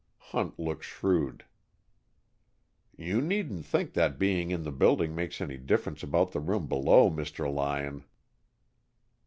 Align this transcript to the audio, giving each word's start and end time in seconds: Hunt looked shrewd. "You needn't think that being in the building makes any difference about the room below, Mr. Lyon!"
Hunt 0.33 0.57
looked 0.57 0.83
shrewd. 0.83 1.45
"You 2.97 3.21
needn't 3.21 3.65
think 3.67 3.93
that 3.93 4.17
being 4.17 4.49
in 4.49 4.63
the 4.63 4.71
building 4.71 5.13
makes 5.13 5.39
any 5.39 5.57
difference 5.59 6.01
about 6.01 6.31
the 6.31 6.39
room 6.39 6.65
below, 6.65 7.11
Mr. 7.11 7.53
Lyon!" 7.53 8.05